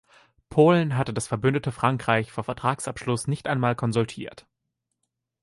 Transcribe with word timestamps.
Polen 0.49 0.97
hatte 0.97 1.13
das 1.13 1.27
verbündete 1.27 1.71
Frankreich 1.71 2.31
vor 2.31 2.43
Vertragsabschluss 2.43 3.27
nicht 3.27 3.45
einmal 3.47 3.75
konsultiert. 3.75 4.47